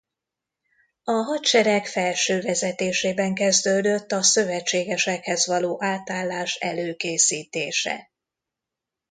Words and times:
A 1.03 1.11
hadsereg 1.11 1.85
felső 1.87 2.41
vezetésében 2.41 3.33
kezdődött 3.33 4.11
a 4.11 4.23
szövetségesekhez 4.23 5.45
való 5.47 5.83
átállás 5.83 6.55
előkészítése. 6.55 8.11